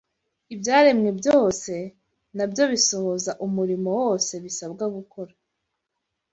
Ibyaremwe 0.53 1.09
byose 1.19 1.73
na 2.35 2.45
byo 2.51 2.63
bisohoza 2.71 3.31
umurimo 3.45 3.89
wose 4.01 4.33
bisabwa 4.45 4.85
gukora 4.95 5.33